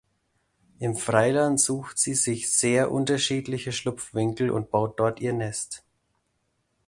[0.79, 5.83] Im Freiland sucht sie sich sehr unterschiedliche Schlupfwinkel und baut dort ihr Nest.